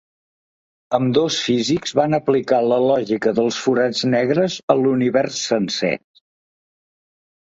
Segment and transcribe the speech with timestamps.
[0.97, 5.97] Ambdós físics van aplicar la lògica dels forats negres a l’univers sencer.